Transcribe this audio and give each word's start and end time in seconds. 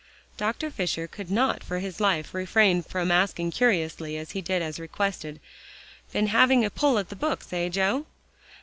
Dr. 0.35 0.71
Fisher 0.71 1.05
could 1.07 1.29
not 1.29 1.63
for 1.63 1.77
his 1.77 1.99
life, 1.99 2.33
refrain 2.33 2.81
from 2.81 3.11
asking 3.11 3.51
curiously, 3.51 4.17
as 4.17 4.31
he 4.31 4.41
did 4.41 4.63
as 4.63 4.79
requested, 4.79 5.39
"Been 6.11 6.25
having 6.25 6.65
a 6.65 6.71
pull 6.71 6.97
at 6.97 7.09
the 7.09 7.15
books, 7.15 7.53
eh, 7.53 7.69
Joe?" 7.69 8.07